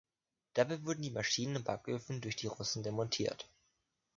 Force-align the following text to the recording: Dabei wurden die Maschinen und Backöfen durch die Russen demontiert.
Dabei 0.55 0.83
wurden 0.83 1.03
die 1.03 1.11
Maschinen 1.11 1.57
und 1.57 1.65
Backöfen 1.65 2.21
durch 2.21 2.35
die 2.35 2.47
Russen 2.47 2.81
demontiert. 2.81 3.47